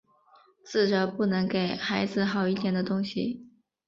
[0.63, 3.45] 自责不能给孩子好一点的东西